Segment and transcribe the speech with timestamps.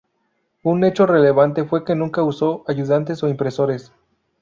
[0.63, 3.91] Un hecho relevante fue que nunca usó ayudantes o impresores.